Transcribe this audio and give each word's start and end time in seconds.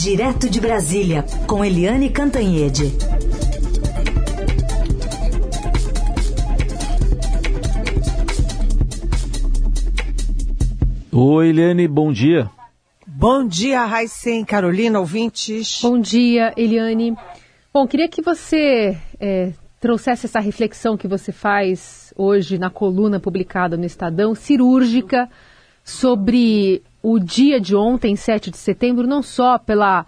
Direto 0.00 0.48
de 0.48 0.60
Brasília, 0.60 1.24
com 1.44 1.64
Eliane 1.64 2.08
Cantanhede. 2.08 2.84
Oi, 11.10 11.48
Eliane, 11.48 11.88
bom 11.88 12.12
dia. 12.12 12.48
Bom 13.04 13.44
dia, 13.44 13.84
Raicen, 13.84 14.44
Carolina, 14.44 15.00
ouvintes. 15.00 15.80
Bom 15.82 15.98
dia, 15.98 16.54
Eliane. 16.56 17.16
Bom, 17.74 17.84
queria 17.84 18.08
que 18.08 18.22
você 18.22 18.96
é, 19.18 19.52
trouxesse 19.80 20.26
essa 20.26 20.38
reflexão 20.38 20.96
que 20.96 21.08
você 21.08 21.32
faz 21.32 22.14
hoje 22.16 22.56
na 22.56 22.70
coluna 22.70 23.18
publicada 23.18 23.76
no 23.76 23.84
Estadão, 23.84 24.32
cirúrgica, 24.32 25.28
sobre 25.82 26.84
o 27.02 27.18
dia 27.18 27.60
de 27.60 27.76
ontem, 27.76 28.16
7 28.16 28.50
de 28.50 28.56
setembro, 28.56 29.06
não 29.06 29.22
só 29.22 29.58
pela 29.58 30.04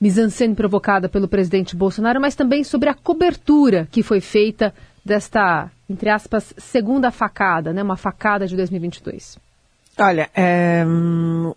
mise-en-scène 0.00 0.54
provocada 0.54 1.08
pelo 1.08 1.26
presidente 1.26 1.74
Bolsonaro, 1.74 2.20
mas 2.20 2.34
também 2.34 2.62
sobre 2.62 2.88
a 2.88 2.94
cobertura 2.94 3.88
que 3.90 4.02
foi 4.02 4.20
feita 4.20 4.72
desta, 5.04 5.70
entre 5.88 6.08
aspas, 6.10 6.54
segunda 6.56 7.10
facada, 7.10 7.72
né, 7.72 7.82
uma 7.82 7.96
facada 7.96 8.46
de 8.46 8.56
2022. 8.56 9.38
Olha, 9.98 10.30
é, 10.34 10.84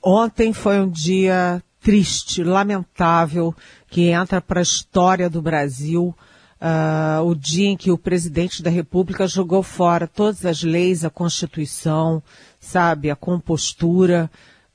ontem 0.02 0.52
foi 0.52 0.80
um 0.80 0.90
dia 0.90 1.62
triste, 1.82 2.44
lamentável, 2.44 3.54
que 3.88 4.10
entra 4.10 4.42
para 4.42 4.60
a 4.60 4.64
história 4.64 5.30
do 5.30 5.42
Brasil. 5.42 6.16
Uh, 6.60 7.26
o 7.26 7.34
dia 7.34 7.70
em 7.70 7.76
que 7.76 7.92
o 7.92 7.98
presidente 7.98 8.62
da 8.62 8.70
República 8.70 9.28
jogou 9.28 9.64
fora 9.64 10.08
todas 10.08 10.46
as 10.46 10.62
leis, 10.62 11.04
a 11.04 11.10
Constituição, 11.10 12.22
sabe, 12.60 13.10
a 13.10 13.16
compostura. 13.16 14.30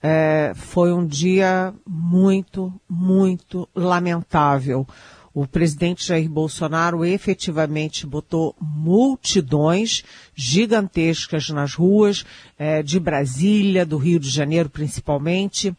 É, 0.09 0.53
foi 0.55 0.93
um 0.93 1.05
dia 1.05 1.75
muito, 1.85 2.73
muito 2.89 3.69
lamentável. 3.75 4.87
O 5.35 5.49
presidente 5.49 6.07
Jair 6.07 6.31
Bolsonaro 6.31 7.05
efetivamente 7.05 8.07
botou 8.07 8.55
multidões 8.61 10.05
gigantescas 10.33 11.51
nas 11.51 11.75
ruas 11.75 12.25
é, 12.57 12.85
de 12.85 13.01
Brasília, 13.01 13.85
do 13.85 13.97
Rio 13.97 14.21
de 14.21 14.31
Janeiro 14.31 14.71
principalmente. 14.71 15.75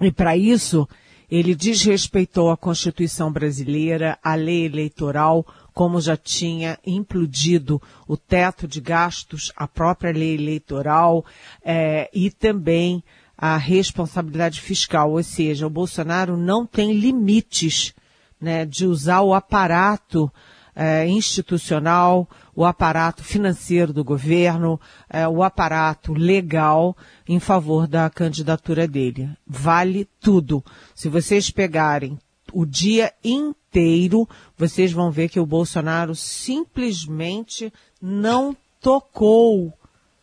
E 0.00 0.10
para 0.10 0.34
isso, 0.34 0.88
ele 1.30 1.54
desrespeitou 1.54 2.50
a 2.50 2.56
Constituição 2.56 3.30
brasileira, 3.30 4.18
a 4.24 4.34
lei 4.34 4.64
eleitoral, 4.64 5.46
como 5.74 6.00
já 6.00 6.16
tinha 6.16 6.78
implodido 6.86 7.82
o 8.08 8.16
teto 8.16 8.66
de 8.66 8.80
gastos, 8.80 9.52
a 9.54 9.68
própria 9.68 10.10
lei 10.10 10.36
eleitoral 10.36 11.22
é, 11.62 12.08
e 12.14 12.30
também 12.30 13.04
a 13.42 13.56
responsabilidade 13.56 14.60
fiscal, 14.60 15.10
ou 15.10 15.22
seja, 15.24 15.66
o 15.66 15.70
Bolsonaro 15.70 16.36
não 16.36 16.64
tem 16.64 16.92
limites 16.92 17.92
né, 18.40 18.64
de 18.64 18.86
usar 18.86 19.22
o 19.22 19.34
aparato 19.34 20.32
é, 20.76 21.08
institucional, 21.08 22.30
o 22.54 22.64
aparato 22.64 23.24
financeiro 23.24 23.92
do 23.92 24.04
governo, 24.04 24.80
é, 25.10 25.26
o 25.26 25.42
aparato 25.42 26.12
legal 26.12 26.96
em 27.28 27.40
favor 27.40 27.88
da 27.88 28.08
candidatura 28.08 28.86
dele. 28.86 29.28
Vale 29.44 30.08
tudo. 30.20 30.64
Se 30.94 31.08
vocês 31.08 31.50
pegarem 31.50 32.16
o 32.52 32.64
dia 32.64 33.12
inteiro, 33.24 34.28
vocês 34.56 34.92
vão 34.92 35.10
ver 35.10 35.28
que 35.28 35.40
o 35.40 35.46
Bolsonaro 35.46 36.14
simplesmente 36.14 37.72
não 38.00 38.56
tocou 38.80 39.76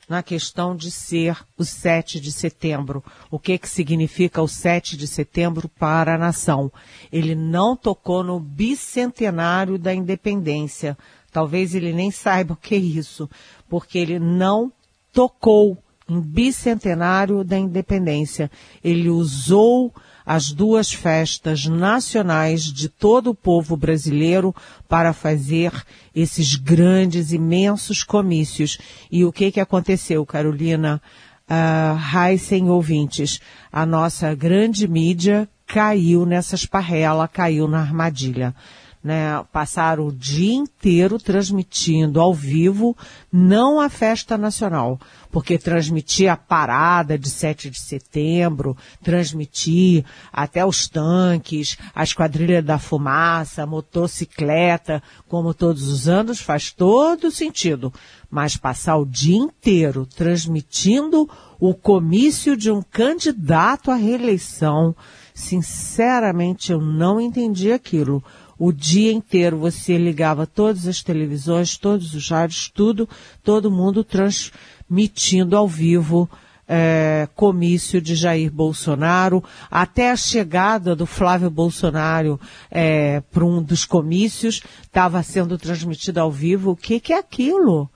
na 0.10 0.24
questão 0.24 0.76
de 0.76 0.90
ser 0.90 1.38
o 1.56 1.64
7 1.64 2.20
de 2.20 2.32
setembro. 2.32 3.04
O 3.30 3.38
que 3.38 3.60
que 3.60 3.70
significa 3.70 4.42
o 4.42 4.48
7 4.48 4.98
de 4.98 5.08
setembro 5.08 5.70
para 5.70 6.16
a 6.16 6.18
nação? 6.18 6.72
Ele 7.12 7.36
não 7.36 7.76
tocou 7.76 8.24
no 8.24 8.40
bicentenário 8.40 9.78
da 9.78 9.94
independência. 9.94 10.98
Talvez 11.32 11.76
ele 11.76 11.94
nem 11.94 12.10
saiba 12.10 12.54
o 12.54 12.58
que 12.58 12.74
é 12.74 12.80
isso, 12.80 13.30
porque 13.70 14.00
ele 14.00 14.18
não 14.18 14.74
tocou 15.14 15.78
em 16.10 16.20
bicentenário 16.20 17.44
da 17.44 17.60
independência. 17.60 18.50
Ele 18.84 19.10
usou 19.10 19.94
as 20.30 20.52
duas 20.52 20.94
festas 20.94 21.66
nacionais 21.66 22.66
de 22.66 22.88
todo 22.88 23.32
o 23.32 23.36
povo 23.36 23.76
brasileiro 23.76 24.56
para 24.88 25.12
fazer 25.12 25.72
esses 26.16 26.54
grandes, 26.54 27.32
imensos 27.32 28.04
comícios. 28.04 28.78
E 29.12 29.26
o 29.26 29.32
que 29.32 29.52
que 29.52 29.60
aconteceu, 29.60 30.24
Carolina? 30.28 31.02
Uh, 31.50 31.98
Heisen 32.16 32.70
ouvintes, 32.70 33.40
a 33.72 33.88
nossa 33.88 34.36
grande 34.36 34.88
mídia 34.88 35.50
caiu 35.66 36.24
nessa 36.28 36.54
esparrela, 36.54 37.28
caiu 37.28 37.68
na 37.68 37.80
armadilha 37.80 38.54
né, 39.02 39.44
passaram 39.52 40.08
o 40.08 40.12
dia 40.12 40.54
inteiro 40.54 41.18
transmitindo 41.18 42.20
ao 42.20 42.34
vivo, 42.34 42.96
não 43.32 43.80
a 43.80 43.88
festa 43.88 44.38
nacional, 44.38 45.00
porque 45.32 45.58
transmitir 45.58 46.30
a 46.30 46.36
parada 46.36 47.18
de 47.18 47.30
7 47.30 47.70
de 47.70 47.80
setembro, 47.80 48.76
transmitir 49.02 50.04
até 50.34 50.66
os 50.66 50.88
tanques, 50.88 51.78
a 51.96 52.04
esquadrilha 52.04 52.62
da 52.62 52.78
fumaça, 52.78 53.64
a 53.64 53.68
motocicleta, 53.68 55.02
como 55.30 55.54
todos 55.54 55.88
os 55.88 56.10
anos, 56.10 56.42
faz 56.42 56.72
todo 56.72 57.32
sentido. 57.32 57.94
Mas 58.30 58.58
passar 58.58 58.98
o 58.98 59.06
dia 59.06 59.38
inteiro 59.38 60.06
transmitindo 60.06 61.30
o 61.60 61.74
comício 61.74 62.56
de 62.56 62.70
um 62.70 62.82
candidato 62.82 63.92
à 63.92 63.96
reeleição, 63.96 64.96
sinceramente 65.34 66.72
eu 66.72 66.82
não 66.82 67.20
entendi 67.20 67.72
aquilo 67.72 68.24
o 68.60 68.74
dia 68.74 69.14
inteiro 69.14 69.58
você 69.58 69.98
ligava 69.98 70.46
todas 70.46 70.86
as 70.86 71.02
televisões, 71.02 71.78
todos 71.78 72.14
os 72.14 72.30
rádios, 72.30 72.70
tudo, 72.70 73.08
todo 73.42 73.72
mundo 73.72 74.04
transmitindo 74.04 75.56
ao 75.56 75.68
vivo 75.68 76.30
é, 76.72 77.28
comício 77.36 78.00
de 78.00 78.14
Jair 78.14 78.52
Bolsonaro, 78.52 79.44
até 79.72 80.12
a 80.12 80.16
chegada 80.16 80.96
do 80.96 81.08
Flávio 81.08 81.50
Bolsonaro 81.50 82.40
é, 82.70 83.22
para 83.32 83.44
um 83.44 83.64
dos 83.64 83.86
comícios 83.86 84.62
estava 84.84 85.24
sendo 85.24 85.58
transmitido 85.58 86.20
ao 86.20 86.32
vivo. 86.32 86.72
O 86.72 86.76
que, 86.76 87.00
que 87.00 87.12
é 87.12 87.18
aquilo? 87.18 87.84
O 87.84 87.90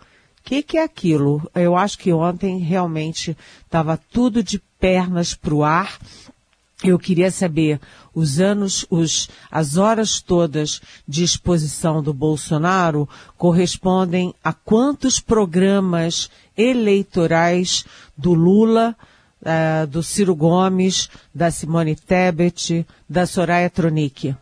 que, 0.43 0.63
que 0.63 0.77
é 0.77 0.83
aquilo? 0.83 1.47
Eu 1.53 1.77
acho 1.77 1.99
que 1.99 2.11
ontem 2.11 2.57
realmente 2.57 3.37
estava 3.63 3.95
tudo 3.95 4.41
de 4.41 4.59
pernas 4.79 5.35
para 5.35 5.53
o 5.53 5.63
ar. 5.63 5.99
Eu 6.83 6.97
queria 6.97 7.31
saber 7.31 7.79
os 8.13 8.39
anos, 8.39 8.85
os, 8.89 9.29
as 9.51 9.77
horas 9.77 10.21
todas 10.21 10.81
de 11.07 11.23
exposição 11.23 12.01
do 12.01 12.13
Bolsonaro 12.13 13.07
correspondem 13.37 14.33
a 14.43 14.53
quantos 14.53 15.19
programas 15.19 16.29
eleitorais 16.57 17.85
do 18.17 18.33
Lula, 18.33 18.95
uh, 19.41 19.87
do 19.87 20.03
Ciro 20.03 20.35
Gomes, 20.35 21.09
da 21.33 21.49
Simone 21.51 21.95
Tebet, 21.95 22.85
da 23.09 23.25
Soraya 23.25 23.69
Tronic. 23.69 24.35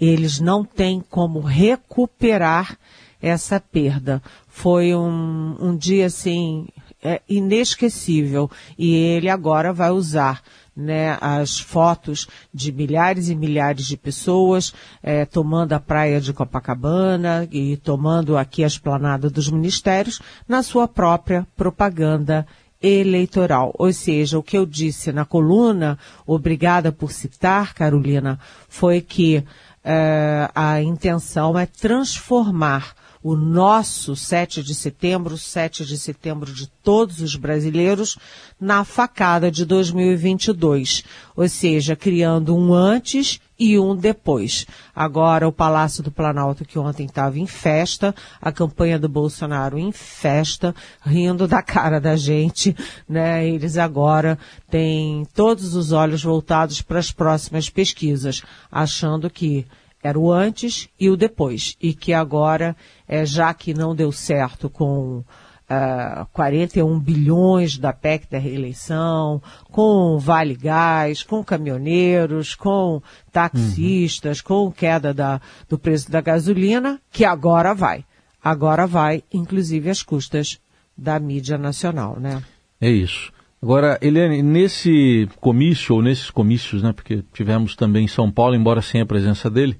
Eles 0.00 0.40
não 0.40 0.64
têm 0.64 1.04
como 1.08 1.40
recuperar 1.40 2.76
essa 3.20 3.60
perda. 3.60 4.20
Foi 4.48 4.94
um, 4.94 5.56
um 5.60 5.76
dia 5.76 6.06
assim 6.06 6.66
é, 7.02 7.20
inesquecível 7.28 8.50
e 8.78 8.94
ele 8.94 9.28
agora 9.28 9.72
vai 9.72 9.90
usar 9.90 10.42
né, 10.76 11.16
as 11.20 11.60
fotos 11.60 12.26
de 12.52 12.72
milhares 12.72 13.28
e 13.28 13.34
milhares 13.34 13.86
de 13.86 13.96
pessoas 13.96 14.72
é, 15.02 15.24
tomando 15.24 15.72
a 15.72 15.80
praia 15.80 16.20
de 16.20 16.32
Copacabana 16.32 17.46
e 17.50 17.76
tomando 17.76 18.36
aqui 18.36 18.64
a 18.64 18.66
esplanada 18.66 19.28
dos 19.28 19.50
ministérios 19.50 20.20
na 20.48 20.62
sua 20.62 20.88
própria 20.88 21.46
propaganda 21.56 22.46
eleitoral. 22.82 23.72
Ou 23.78 23.92
seja, 23.92 24.38
o 24.38 24.42
que 24.42 24.58
eu 24.58 24.66
disse 24.66 25.12
na 25.12 25.24
coluna, 25.24 25.98
obrigada 26.26 26.90
por 26.90 27.12
citar, 27.12 27.74
Carolina, 27.74 28.38
foi 28.68 29.00
que 29.00 29.44
é, 29.84 30.48
a 30.54 30.82
intenção 30.82 31.58
é 31.58 31.66
transformar 31.66 32.94
o 33.22 33.36
nosso 33.36 34.16
7 34.16 34.62
de 34.62 34.74
setembro, 34.74 35.38
7 35.38 35.84
de 35.84 35.96
setembro 35.96 36.52
de 36.52 36.66
todos 36.66 37.20
os 37.20 37.36
brasileiros, 37.36 38.18
na 38.60 38.84
facada 38.84 39.50
de 39.50 39.64
2022. 39.64 41.04
Ou 41.36 41.48
seja, 41.48 41.94
criando 41.94 42.56
um 42.56 42.74
antes 42.74 43.40
e 43.58 43.78
um 43.78 43.94
depois. 43.94 44.66
Agora, 44.92 45.46
o 45.46 45.52
Palácio 45.52 46.02
do 46.02 46.10
Planalto, 46.10 46.64
que 46.64 46.78
ontem 46.80 47.06
estava 47.06 47.38
em 47.38 47.46
festa, 47.46 48.12
a 48.40 48.50
campanha 48.50 48.98
do 48.98 49.08
Bolsonaro 49.08 49.78
em 49.78 49.92
festa, 49.92 50.74
rindo 51.00 51.46
da 51.46 51.62
cara 51.62 52.00
da 52.00 52.16
gente, 52.16 52.74
né? 53.08 53.46
Eles 53.46 53.78
agora 53.78 54.36
têm 54.68 55.24
todos 55.32 55.76
os 55.76 55.92
olhos 55.92 56.24
voltados 56.24 56.82
para 56.82 56.98
as 56.98 57.12
próximas 57.12 57.70
pesquisas, 57.70 58.42
achando 58.70 59.30
que 59.30 59.64
era 60.02 60.18
o 60.18 60.32
antes 60.32 60.88
e 60.98 61.08
o 61.08 61.16
depois. 61.16 61.76
E 61.80 61.94
que 61.94 62.12
agora, 62.12 62.76
é, 63.06 63.24
já 63.24 63.52
que 63.54 63.72
não 63.72 63.94
deu 63.94 64.10
certo 64.10 64.68
com 64.68 65.18
uh, 65.18 66.26
41 66.32 66.98
bilhões 66.98 67.78
da 67.78 67.92
PEC 67.92 68.28
da 68.30 68.38
reeleição, 68.38 69.40
com 69.70 70.18
Vale 70.18 70.54
Gás, 70.54 71.22
com 71.22 71.44
caminhoneiros, 71.44 72.54
com 72.54 73.00
taxistas, 73.30 74.38
uhum. 74.38 74.44
com 74.44 74.72
queda 74.72 75.14
da, 75.14 75.40
do 75.68 75.78
preço 75.78 76.10
da 76.10 76.20
gasolina, 76.20 77.00
que 77.10 77.24
agora 77.24 77.74
vai. 77.74 78.04
Agora 78.42 78.86
vai, 78.86 79.22
inclusive, 79.32 79.88
às 79.88 80.02
custas 80.02 80.58
da 80.96 81.18
mídia 81.18 81.56
nacional, 81.56 82.18
né? 82.18 82.42
É 82.80 82.90
isso. 82.90 83.32
Agora, 83.62 83.96
Eliane, 84.02 84.42
nesse 84.42 85.28
comício, 85.40 85.94
ou 85.94 86.02
nesses 86.02 86.30
comícios, 86.30 86.82
né, 86.82 86.92
porque 86.92 87.22
tivemos 87.32 87.76
também 87.76 88.06
em 88.06 88.08
São 88.08 88.28
Paulo, 88.28 88.56
embora 88.56 88.82
sem 88.82 89.00
a 89.00 89.06
presença 89.06 89.48
dele, 89.48 89.78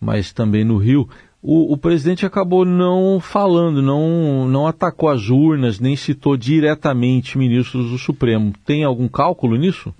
mas 0.00 0.32
também 0.32 0.64
no 0.64 0.76
Rio, 0.76 1.08
o, 1.42 1.72
o, 1.72 1.76
presidente 1.76 2.24
acabou 2.24 2.64
não 2.64 3.18
falando, 3.18 3.82
não, 3.82 4.46
não 4.46 4.68
atacou 4.68 5.08
as 5.08 5.28
urnas, 5.28 5.80
nem 5.80 5.96
citou 5.96 6.36
diretamente 6.36 7.36
ministros 7.36 7.90
do 7.90 7.98
Supremo. 7.98 8.52
Tem 8.64 8.84
algum 8.84 9.08
cálculo 9.08 9.56
nisso? 9.56 9.92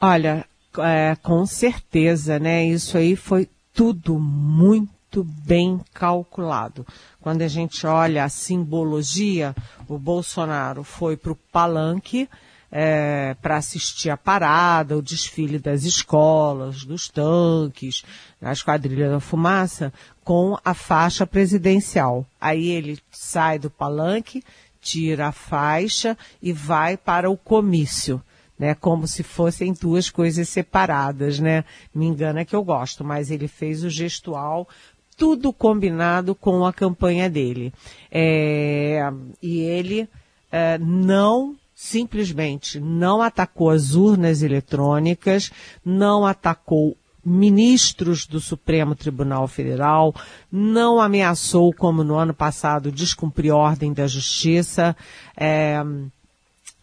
Olha, 0.00 0.44
é, 0.78 1.16
com 1.22 1.46
certeza, 1.46 2.40
né? 2.40 2.66
Isso 2.66 2.98
aí 2.98 3.14
foi 3.14 3.48
tudo 3.72 4.18
muito 4.18 5.22
bem 5.22 5.80
calculado. 5.94 6.84
Quando 7.20 7.42
a 7.42 7.48
gente 7.48 7.86
olha 7.86 8.24
a 8.24 8.28
simbologia, 8.28 9.54
o 9.88 9.98
Bolsonaro 9.98 10.82
foi 10.82 11.16
para 11.16 11.32
o 11.32 11.38
palanque 11.52 12.28
é, 12.74 13.36
para 13.42 13.58
assistir 13.58 14.08
a 14.08 14.16
parada, 14.16 14.96
o 14.96 15.02
desfile 15.02 15.58
das 15.58 15.84
escolas, 15.84 16.84
dos 16.84 17.06
tanques, 17.06 18.02
a 18.40 18.50
Esquadrilha 18.50 19.10
da 19.10 19.20
Fumaça, 19.20 19.92
com 20.24 20.58
a 20.64 20.72
faixa 20.72 21.26
presidencial. 21.26 22.26
Aí 22.40 22.70
ele 22.70 22.98
sai 23.10 23.58
do 23.58 23.68
palanque, 23.68 24.42
tira 24.80 25.28
a 25.28 25.32
faixa 25.32 26.16
e 26.42 26.50
vai 26.50 26.96
para 26.96 27.30
o 27.30 27.36
comício. 27.36 28.22
Né, 28.58 28.76
como 28.76 29.08
se 29.08 29.24
fossem 29.24 29.72
duas 29.72 30.08
coisas 30.08 30.48
separadas, 30.48 31.40
né? 31.40 31.64
Me 31.92 32.06
engana 32.06 32.44
que 32.44 32.54
eu 32.54 32.62
gosto, 32.62 33.02
mas 33.02 33.28
ele 33.28 33.48
fez 33.48 33.82
o 33.82 33.90
gestual 33.90 34.68
tudo 35.16 35.52
combinado 35.52 36.32
com 36.32 36.64
a 36.64 36.72
campanha 36.72 37.28
dele. 37.28 37.72
É, 38.08 39.00
e 39.42 39.60
ele 39.60 40.08
é, 40.50 40.78
não 40.78 41.56
simplesmente 41.82 42.78
não 42.78 43.20
atacou 43.20 43.68
as 43.68 43.96
urnas 43.96 44.40
eletrônicas, 44.40 45.50
não 45.84 46.24
atacou 46.24 46.96
ministros 47.24 48.24
do 48.24 48.40
Supremo 48.40 48.94
Tribunal 48.94 49.48
Federal, 49.48 50.14
não 50.50 51.00
ameaçou, 51.00 51.72
como 51.72 52.04
no 52.04 52.14
ano 52.14 52.32
passado, 52.32 52.92
descumprir 52.92 53.52
ordem 53.52 53.92
da 53.92 54.06
justiça. 54.06 54.96
É, 55.36 55.82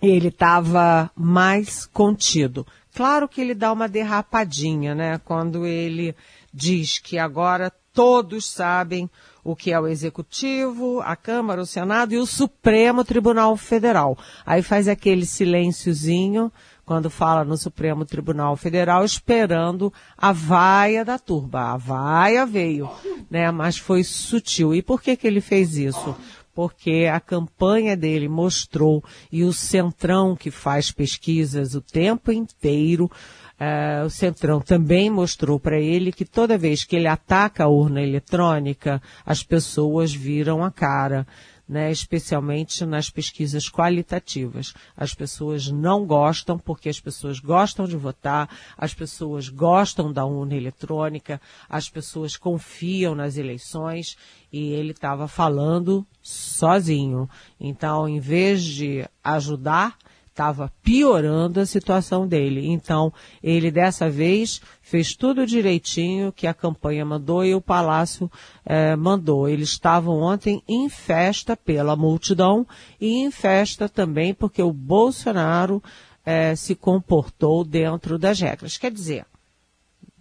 ele 0.01 0.27
estava 0.27 1.09
mais 1.15 1.85
contido. 1.85 2.67
Claro 2.93 3.29
que 3.29 3.39
ele 3.39 3.55
dá 3.55 3.71
uma 3.71 3.87
derrapadinha, 3.87 4.93
né? 4.93 5.17
Quando 5.23 5.65
ele 5.65 6.13
diz 6.53 6.99
que 6.99 7.17
agora 7.17 7.71
todos 7.93 8.45
sabem 8.45 9.09
o 9.51 9.55
que 9.55 9.71
é 9.71 9.79
o 9.79 9.87
Executivo, 9.87 11.01
a 11.01 11.15
Câmara, 11.15 11.61
o 11.61 11.65
Senado 11.65 12.13
e 12.13 12.17
o 12.17 12.25
Supremo 12.25 13.03
Tribunal 13.03 13.57
Federal. 13.57 14.17
Aí 14.45 14.61
faz 14.61 14.87
aquele 14.87 15.25
silênciozinho 15.25 16.51
quando 16.85 17.09
fala 17.09 17.43
no 17.43 17.55
Supremo 17.55 18.05
Tribunal 18.05 18.55
Federal, 18.55 19.05
esperando 19.05 19.93
a 20.17 20.31
vaia 20.31 21.05
da 21.05 21.19
turba. 21.19 21.73
A 21.73 21.77
vaia 21.77 22.45
veio, 22.45 22.89
né? 23.29 23.51
Mas 23.51 23.77
foi 23.77 24.03
sutil. 24.03 24.73
E 24.73 24.81
por 24.81 25.01
que 25.01 25.15
que 25.15 25.27
ele 25.27 25.41
fez 25.41 25.77
isso? 25.77 26.15
Porque 26.53 27.09
a 27.11 27.19
campanha 27.19 27.95
dele 27.95 28.27
mostrou, 28.27 29.03
e 29.31 29.43
o 29.43 29.53
Centrão, 29.53 30.35
que 30.35 30.51
faz 30.51 30.91
pesquisas 30.91 31.75
o 31.75 31.81
tempo 31.81 32.31
inteiro, 32.31 33.09
uh, 33.59 34.05
o 34.05 34.09
Centrão 34.09 34.59
também 34.61 35.09
mostrou 35.09 35.59
para 35.59 35.79
ele 35.79 36.11
que 36.11 36.25
toda 36.25 36.57
vez 36.57 36.83
que 36.83 36.95
ele 36.95 37.07
ataca 37.07 37.63
a 37.63 37.67
urna 37.67 38.01
eletrônica, 38.01 39.01
as 39.25 39.43
pessoas 39.43 40.13
viram 40.13 40.63
a 40.63 40.71
cara 40.71 41.27
né, 41.69 41.91
especialmente 41.91 42.83
nas 42.83 43.11
pesquisas 43.11 43.69
qualitativas. 43.69 44.73
As 44.97 45.13
pessoas 45.13 45.67
não 45.67 46.03
gostam 46.03 46.57
porque 46.57 46.89
as 46.89 46.99
pessoas 46.99 47.39
gostam 47.39 47.85
de 47.85 47.95
votar, 47.95 48.49
as 48.75 48.95
pessoas 48.95 49.49
gostam 49.49 50.11
da 50.11 50.25
urna 50.25 50.55
eletrônica, 50.55 51.39
as 51.69 51.87
pessoas 51.87 52.35
confiam 52.35 53.13
nas 53.13 53.37
eleições 53.37 54.17
e 54.51 54.71
ele 54.71 54.91
estava 54.91 55.27
falando 55.27 56.03
sozinho. 56.23 57.29
Então, 57.59 58.09
em 58.09 58.19
vez 58.19 58.63
de 58.63 59.07
ajudar, 59.23 59.95
estava 60.39 60.71
piorando 60.81 61.59
a 61.59 61.65
situação 61.65 62.25
dele. 62.25 62.65
Então, 62.65 63.11
ele 63.43 63.69
dessa 63.69 64.09
vez 64.09 64.61
fez 64.81 65.13
tudo 65.13 65.45
direitinho 65.45 66.31
que 66.31 66.47
a 66.47 66.53
campanha 66.53 67.03
mandou 67.03 67.43
e 67.43 67.53
o 67.53 67.59
Palácio 67.59 68.31
eh, 68.65 68.95
mandou. 68.95 69.49
Eles 69.49 69.69
estavam 69.69 70.21
ontem 70.21 70.63
em 70.65 70.87
festa 70.87 71.57
pela 71.57 71.93
multidão 71.97 72.65
e 73.01 73.17
em 73.17 73.29
festa 73.29 73.89
também 73.89 74.33
porque 74.33 74.63
o 74.63 74.71
Bolsonaro 74.71 75.83
eh, 76.25 76.55
se 76.55 76.73
comportou 76.73 77.65
dentro 77.65 78.17
das 78.17 78.39
regras. 78.39 78.77
Quer 78.77 78.91
dizer, 78.91 79.25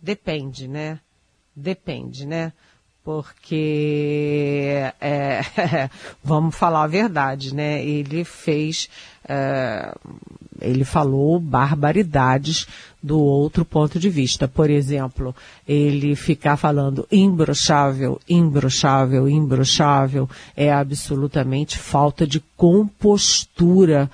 depende, 0.03 0.67
né? 0.67 0.99
Depende, 1.55 2.27
né? 2.27 2.53
Porque 3.09 4.85
é, 5.01 5.41
vamos 6.23 6.55
falar 6.55 6.85
a 6.85 6.87
verdade, 6.87 7.55
né? 7.55 7.83
Ele 7.83 8.23
fez, 8.23 8.87
é, 9.27 9.95
ele 10.61 10.85
falou 10.85 11.41
barbaridades 11.41 12.67
do 13.03 13.19
outro 13.19 13.65
ponto 13.65 13.99
de 13.99 14.11
vista. 14.11 14.47
Por 14.47 14.69
exemplo, 14.69 15.35
ele 15.67 16.15
ficar 16.15 16.59
falando 16.59 17.09
imbrochável, 17.11 18.21
imbrochável, 18.29 19.27
imbrochável 19.27 20.29
é 20.55 20.71
absolutamente 20.71 21.79
falta 21.79 22.27
de 22.27 22.41
compostura 22.59 24.11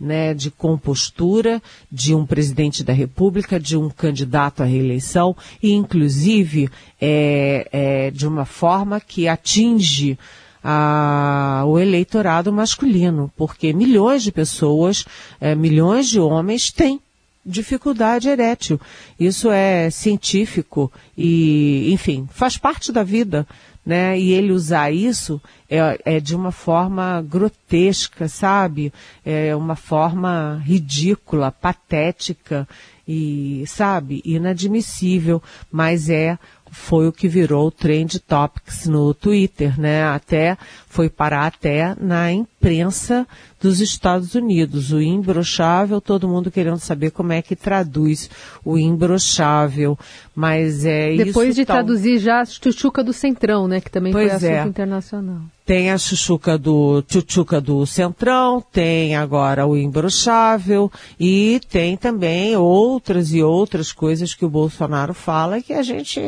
né, 0.00 0.32
de 0.32 0.50
compostura 0.50 1.62
de 1.90 2.14
um 2.14 2.24
presidente 2.24 2.82
da 2.82 2.92
República, 2.92 3.60
de 3.60 3.76
um 3.76 3.90
candidato 3.90 4.62
à 4.62 4.66
reeleição 4.66 5.36
e, 5.62 5.72
inclusive, 5.72 6.70
é, 7.00 7.68
é, 7.70 8.10
de 8.10 8.26
uma 8.26 8.44
forma 8.44 9.00
que 9.00 9.28
atinge 9.28 10.18
a, 10.64 11.64
o 11.66 11.78
eleitorado 11.78 12.52
masculino, 12.52 13.30
porque 13.36 13.72
milhões 13.72 14.22
de 14.22 14.32
pessoas, 14.32 15.04
é, 15.40 15.54
milhões 15.54 16.08
de 16.08 16.20
homens 16.20 16.70
têm 16.70 17.00
dificuldade 17.44 18.28
erétil. 18.28 18.80
Isso 19.18 19.50
é 19.50 19.90
científico 19.90 20.92
e, 21.16 21.92
enfim, 21.92 22.28
faz 22.30 22.56
parte 22.56 22.92
da 22.92 23.02
vida 23.02 23.46
né? 23.84 24.18
E 24.18 24.32
ele 24.32 24.52
usar 24.52 24.90
isso 24.90 25.40
é, 25.68 26.00
é 26.04 26.20
de 26.20 26.36
uma 26.36 26.52
forma 26.52 27.22
grotesca, 27.22 28.28
sabe? 28.28 28.92
É 29.24 29.54
uma 29.56 29.74
forma 29.74 30.62
ridícula, 30.64 31.50
patética 31.50 32.68
e, 33.08 33.64
sabe, 33.66 34.22
inadmissível, 34.24 35.42
mas 35.72 36.08
é 36.08 36.38
foi 36.70 37.08
o 37.08 37.12
que 37.12 37.26
virou 37.26 37.66
o 37.66 37.70
Trend 37.72 38.20
Topics 38.20 38.86
no 38.86 39.12
Twitter, 39.12 39.78
né? 39.80 40.04
Até 40.04 40.56
foi 40.86 41.10
parar 41.10 41.46
até 41.46 41.96
na 41.98 42.30
imprensa 42.30 43.26
dos 43.60 43.80
Estados 43.80 44.34
Unidos. 44.34 44.90
O 44.92 45.00
imbrochável, 45.00 46.00
todo 46.00 46.28
mundo 46.28 46.50
querendo 46.50 46.78
saber 46.78 47.10
como 47.10 47.32
é 47.32 47.42
que 47.42 47.54
traduz 47.54 48.30
o 48.64 48.78
imbrochável. 48.78 49.98
Mas 50.34 50.84
é 50.84 51.14
Depois 51.16 51.54
de 51.54 51.64
traduzir 51.64 52.18
já 52.18 52.40
a 52.40 52.44
chuchuca 52.44 53.04
do 53.04 53.12
Centrão, 53.12 53.68
né? 53.68 53.80
Que 53.80 53.90
também 53.90 54.12
pois 54.12 54.28
foi 54.28 54.36
assunto 54.36 54.66
é. 54.66 54.68
internacional. 54.68 55.40
Tem 55.66 55.90
a 55.90 55.98
chuchuca 55.98 56.58
do 56.58 57.04
chuchuca 57.06 57.60
do 57.60 57.86
Centrão, 57.86 58.60
tem 58.72 59.14
agora 59.14 59.66
o 59.66 59.76
imbrochável 59.76 60.90
e 61.18 61.60
tem 61.68 61.96
também 61.96 62.56
outras 62.56 63.32
e 63.32 63.42
outras 63.42 63.92
coisas 63.92 64.34
que 64.34 64.44
o 64.44 64.50
Bolsonaro 64.50 65.14
fala 65.14 65.60
que 65.60 65.72
a 65.72 65.82
gente 65.82 66.20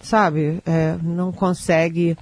sabe, 0.00 0.60
é, 0.66 0.96
não 1.02 1.32
consegue 1.32 2.16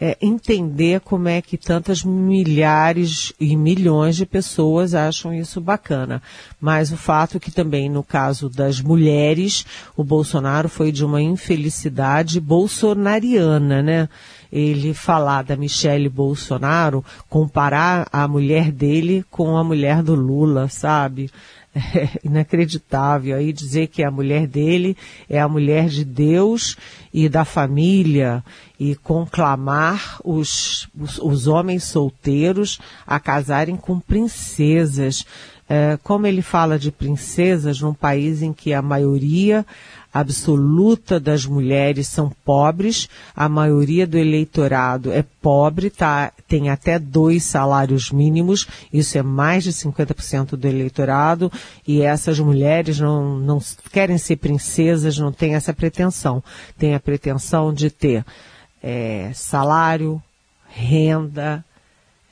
é, 0.00 0.16
entender 0.22 1.00
como 1.00 1.28
é 1.28 1.42
que 1.42 1.58
tantas 1.58 2.02
milhares 2.02 3.34
e 3.38 3.54
milhões 3.54 4.16
de 4.16 4.24
pessoas 4.24 4.94
acham 4.94 5.34
isso 5.34 5.60
bacana. 5.60 6.22
Mas 6.58 6.90
o 6.90 6.96
fato 6.96 7.36
é 7.36 7.40
que 7.40 7.50
também 7.50 7.90
no 7.90 8.02
caso 8.02 8.48
das 8.48 8.80
mulheres, 8.80 9.66
o 9.94 10.02
Bolsonaro 10.02 10.70
foi 10.70 10.90
de 10.90 11.04
uma 11.04 11.20
infelicidade 11.20 12.40
bolsonariana, 12.40 13.82
né? 13.82 14.08
Ele 14.50 14.94
falar 14.94 15.44
da 15.44 15.56
Michele 15.56 16.08
Bolsonaro, 16.08 17.04
comparar 17.28 18.08
a 18.10 18.26
mulher 18.26 18.72
dele 18.72 19.24
com 19.30 19.56
a 19.56 19.62
mulher 19.62 20.02
do 20.02 20.14
Lula, 20.14 20.68
sabe? 20.68 21.30
É, 21.74 22.08
inacreditável 22.24 23.36
aí 23.36 23.52
dizer 23.52 23.86
que 23.88 24.02
a 24.02 24.10
mulher 24.10 24.46
dele 24.46 24.96
é 25.28 25.40
a 25.40 25.48
mulher 25.48 25.88
de 25.88 26.04
Deus 26.04 26.76
e 27.12 27.28
da 27.28 27.44
família 27.44 28.44
e 28.78 28.94
conclamar 28.94 30.18
os, 30.24 30.88
os, 30.98 31.18
os 31.18 31.46
homens 31.46 31.84
solteiros 31.84 32.80
a 33.06 33.20
casarem 33.20 33.76
com 33.76 34.00
princesas. 34.00 35.24
É, 35.68 35.96
como 36.02 36.26
ele 36.26 36.42
fala 36.42 36.76
de 36.76 36.90
princesas 36.90 37.80
num 37.80 37.94
país 37.94 38.42
em 38.42 38.52
que 38.52 38.74
a 38.74 38.82
maioria 38.82 39.64
absoluta 40.12 41.20
das 41.20 41.46
mulheres 41.46 42.08
são 42.08 42.32
pobres, 42.44 43.08
a 43.34 43.48
maioria 43.48 44.06
do 44.06 44.18
eleitorado 44.18 45.12
é 45.12 45.24
pobre, 45.40 45.88
tá, 45.88 46.32
tem 46.48 46.68
até 46.68 46.98
dois 46.98 47.44
salários 47.44 48.10
mínimos, 48.10 48.66
isso 48.92 49.16
é 49.16 49.22
mais 49.22 49.64
de 49.64 49.72
50% 49.72 50.56
do 50.56 50.66
eleitorado, 50.66 51.50
e 51.86 52.02
essas 52.02 52.40
mulheres 52.40 52.98
não, 52.98 53.38
não 53.38 53.60
querem 53.92 54.18
ser 54.18 54.36
princesas, 54.36 55.18
não 55.18 55.32
têm 55.32 55.54
essa 55.54 55.72
pretensão. 55.72 56.42
Tem 56.76 56.94
a 56.94 57.00
pretensão 57.00 57.72
de 57.72 57.90
ter 57.90 58.24
é, 58.82 59.30
salário, 59.32 60.20
renda, 60.68 61.64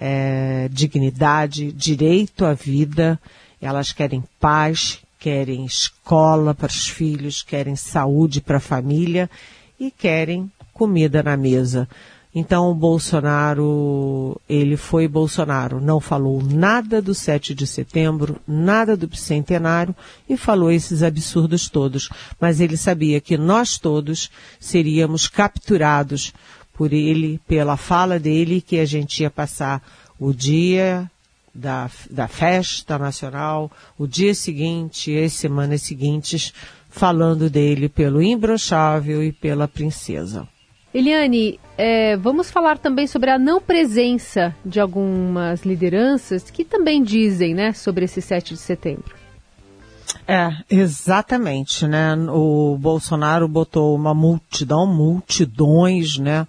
é, 0.00 0.68
dignidade, 0.70 1.73
direito 1.73 2.44
à 2.44 2.54
vida, 2.54 3.18
elas 3.61 3.92
querem 3.92 4.23
paz, 4.40 5.00
querem 5.18 5.64
escola 5.64 6.54
para 6.54 6.68
os 6.68 6.88
filhos, 6.88 7.42
querem 7.42 7.76
saúde 7.76 8.40
para 8.40 8.58
a 8.58 8.60
família 8.60 9.28
e 9.78 9.90
querem 9.90 10.50
comida 10.72 11.22
na 11.22 11.37
mesa. 11.37 11.88
Então 12.34 12.70
o 12.70 12.75
Bolsonaro, 12.75 14.40
ele 14.48 14.76
foi 14.76 15.08
Bolsonaro, 15.08 15.80
não 15.80 15.98
falou 15.98 16.42
nada 16.42 17.00
do 17.02 17.14
7 17.14 17.54
de 17.54 17.66
setembro, 17.66 18.38
nada 18.46 18.96
do 18.96 19.08
bicentenário 19.08 19.96
e 20.28 20.37
falou 20.37 20.70
esses 20.70 21.02
absurdos 21.02 21.68
todos. 21.68 22.08
Mas 22.40 22.60
ele 22.60 22.76
sabia 22.76 23.20
que 23.20 23.37
nós 23.37 23.78
todos 23.78 24.30
seríamos 24.60 25.26
capturados 25.26 26.32
por 26.75 26.92
ele, 26.92 27.40
pela 27.48 27.76
fala 27.76 28.20
dele, 28.20 28.60
que 28.60 28.78
a 28.78 28.84
gente 28.84 29.22
ia 29.22 29.30
passar 29.30 29.82
o 30.16 30.32
dia 30.32 31.10
da, 31.59 31.91
da 32.09 32.29
festa 32.29 32.97
nacional, 32.99 33.71
o 33.99 34.07
dia 34.07 34.35
seguinte 34.35 35.11
e 35.11 35.25
as 35.25 35.33
semanas 35.33 35.83
seguintes, 35.83 36.55
falando 36.88 37.50
dele 37.50 37.88
pelo 37.88 38.23
imbrochável 38.23 39.23
e 39.23 39.33
pela 39.33 39.67
princesa. 39.67 40.47
Eliane, 40.95 41.61
é, 41.77 42.17
vamos 42.17 42.50
falar 42.50 42.79
também 42.79 43.07
sobre 43.07 43.31
a 43.31 43.38
não 43.38 43.61
presença 43.61 44.55
de 44.65 44.81
algumas 44.81 45.62
lideranças 45.62 46.50
que 46.50 46.65
também 46.65 47.03
dizem 47.03 47.55
né, 47.55 47.73
sobre 47.73 48.05
esse 48.05 48.23
7 48.23 48.55
de 48.55 48.61
setembro. 48.61 49.15
É, 50.27 50.50
exatamente, 50.71 51.87
né? 51.87 52.15
O 52.31 52.77
Bolsonaro 52.79 53.47
botou 53.47 53.95
uma 53.95 54.15
multidão, 54.15 54.87
multidões, 54.87 56.19
né? 56.19 56.47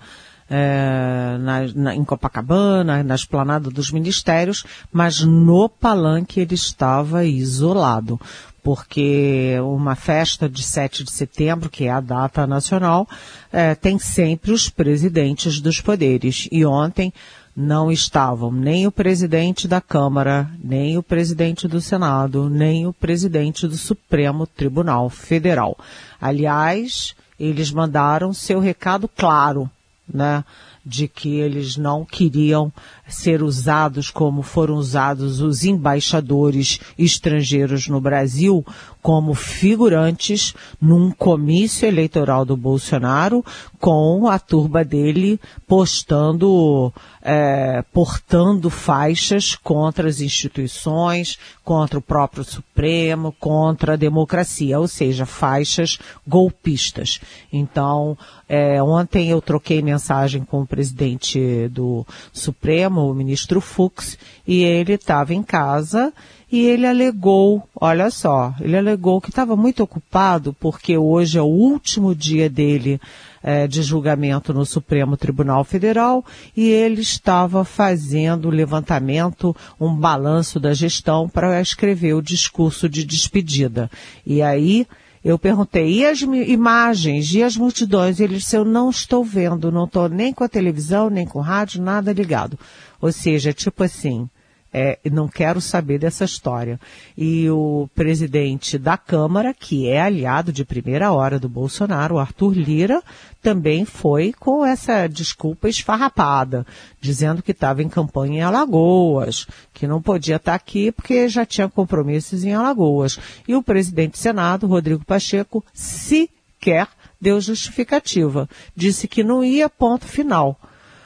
É, 0.50 1.38
na, 1.40 1.68
na, 1.76 1.96
em 1.96 2.04
Copacabana, 2.04 3.04
na 3.04 3.16
esplanada 3.16 3.70
dos 3.70 3.92
ministérios, 3.92 4.66
mas 4.92 5.22
no 5.22 5.70
palanque 5.70 6.40
ele 6.40 6.56
estava 6.56 7.24
isolado, 7.24 8.20
porque 8.64 9.56
uma 9.62 9.96
festa 9.96 10.50
de 10.50 10.64
7 10.64 11.04
de 11.04 11.12
setembro, 11.12 11.70
que 11.70 11.86
é 11.86 11.92
a 11.92 12.02
data 12.02 12.48
nacional, 12.48 13.08
é, 13.52 13.76
tem 13.76 14.00
sempre 14.00 14.52
os 14.52 14.70
presidentes 14.70 15.62
dos 15.62 15.80
poderes. 15.80 16.48
E 16.52 16.66
ontem 16.66 17.14
não 17.56 17.92
estavam 17.92 18.52
nem 18.52 18.88
o 18.88 18.92
presidente 18.92 19.68
da 19.68 19.82
Câmara, 19.82 20.50
nem 20.64 20.98
o 20.98 21.04
presidente 21.04 21.68
do 21.68 21.82
Senado, 21.82 22.50
nem 22.50 22.88
o 22.88 22.94
presidente 22.94 23.68
do 23.68 23.76
Supremo 23.76 24.48
Tribunal 24.48 25.10
Federal. 25.10 25.78
Aliás, 26.22 27.16
eles 27.40 27.72
mandaram 27.72 28.34
seu 28.34 28.60
recado 28.60 29.08
claro 29.08 29.70
né? 30.14 30.44
De 30.90 31.08
que 31.08 31.36
eles 31.36 31.78
não 31.78 32.04
queriam 32.04 32.74
ser 33.08 33.44
usados 33.44 34.10
como 34.10 34.42
foram 34.42 34.76
usados 34.76 35.40
os 35.40 35.64
embaixadores 35.64 36.80
estrangeiros 36.98 37.88
no 37.88 38.02
Brasil 38.02 38.66
como 39.02 39.34
figurantes 39.34 40.54
num 40.82 41.12
comício 41.12 41.88
eleitoral 41.88 42.44
do 42.44 42.58
Bolsonaro 42.58 43.44
com 43.80 44.28
a 44.28 44.38
turba 44.38 44.84
dele 44.84 45.40
postando, 45.66 46.94
é, 47.22 47.82
portando 47.94 48.70
faixas 48.70 49.56
contra 49.56 50.10
as 50.10 50.20
instituições, 50.20 51.40
contra 51.64 51.98
o 51.98 52.02
próprio 52.02 52.44
Supremo, 52.44 53.34
contra 53.40 53.94
a 53.94 53.96
democracia, 53.96 54.78
ou 54.78 54.88
seja, 54.88 55.26
faixas 55.26 55.98
golpistas. 56.28 57.22
Então, 57.54 58.18
é, 58.50 58.84
ontem 58.84 59.30
eu 59.30 59.42
troquei 59.42 59.82
mensagem 59.82 60.44
com 60.44 60.62
o 60.62 60.68
presidente 60.80 61.68
do 61.68 62.08
Supremo, 62.32 63.12
o 63.12 63.14
ministro 63.14 63.60
Fux, 63.60 64.18
e 64.48 64.64
ele 64.64 64.94
estava 64.94 65.34
em 65.34 65.44
casa 65.44 66.14
e 66.50 66.66
ele 66.66 66.88
alegou, 66.88 67.62
olha 67.76 68.10
só, 68.10 68.56
ele 68.62 68.78
alegou 68.78 69.20
que 69.20 69.30
estava 69.30 69.58
muito 69.58 69.84
ocupado 69.84 70.56
porque 70.58 70.98
hoje 70.98 71.38
é 71.38 71.42
o 71.42 71.46
último 71.46 72.16
dia 72.16 72.50
dele 72.50 73.00
é, 73.44 73.68
de 73.68 73.84
julgamento 73.84 74.54
no 74.54 74.66
Supremo 74.66 75.18
Tribunal 75.18 75.66
Federal 75.66 76.24
e 76.56 76.70
ele 76.70 77.02
estava 77.02 77.66
fazendo 77.66 78.48
o 78.48 78.52
levantamento, 78.52 79.54
um 79.78 79.94
balanço 79.94 80.62
da 80.62 80.74
gestão 80.74 81.28
para 81.28 81.60
escrever 81.60 82.14
o 82.14 82.22
discurso 82.22 82.88
de 82.88 83.04
despedida. 83.04 83.92
E 84.26 84.42
aí 84.42 84.88
eu 85.24 85.38
perguntei, 85.38 85.92
e 85.92 86.06
as 86.06 86.22
imagens, 86.22 87.34
e 87.34 87.44
as 87.44 87.58
multidões? 87.58 88.20
Ele 88.20 88.38
disse, 88.38 88.56
eu 88.56 88.64
não 88.64 88.90
estou 88.90 89.24
vendo, 89.24 89.72
não 89.72 89.86
estou 89.86 90.08
nem 90.08 90.34
com 90.34 90.44
a 90.44 90.50
televisão, 90.50 91.10
nem 91.10 91.26
com 91.26 91.40
o 91.40 91.42
rádio, 91.42 91.82
nada 91.82 92.14
ligado. 92.14 92.58
Ou 93.02 93.12
seja, 93.12 93.54
tipo 93.54 93.84
assim, 93.84 94.30
é, 94.74 95.00
não 95.12 95.28
quero 95.28 95.60
saber 95.60 96.00
dessa 96.00 96.24
história. 96.24 96.80
E 97.18 97.50
o 97.50 97.90
presidente 97.96 98.78
da 98.78 98.98
Câmara, 98.98 99.54
que 99.54 99.88
é 99.88 100.02
aliado 100.02 100.52
de 100.52 100.64
primeira 100.64 101.12
hora 101.12 101.40
do 101.40 101.50
Bolsonaro, 101.50 102.20
Arthur 102.20 102.54
Lira, 102.54 103.02
também 103.42 103.86
foi 103.86 104.34
com 104.34 104.66
essa 104.66 105.08
desculpa 105.08 105.70
esfarrapada, 105.70 106.66
dizendo 107.00 107.42
que 107.42 107.52
estava 107.52 107.82
em 107.82 107.90
campanha 107.90 108.40
em 108.40 108.42
Alagoas, 108.42 109.48
que 109.74 109.88
não 109.88 110.02
podia 110.02 110.36
estar 110.36 110.54
aqui 110.54 110.92
porque 110.92 111.28
já 111.28 111.46
tinha 111.46 111.70
compromissos 111.70 112.44
em 112.44 112.54
Alagoas. 112.54 113.20
E 113.48 113.56
o 113.56 113.64
presidente 113.64 114.12
do 114.12 114.18
Senado, 114.18 114.68
Rodrigo 114.68 115.06
Pacheco, 115.06 115.64
sequer 115.74 116.88
deu 117.20 117.42
justificativa. 117.42 118.48
Disse 118.76 119.08
que 119.08 119.24
não 119.24 119.44
ia 119.44 119.70
ponto 119.70 120.06
final. 120.06 120.60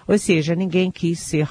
Ou 0.08 0.18
seja, 0.18 0.54
ninguém 0.54 0.92
quis 0.92 1.20
ser 1.20 1.48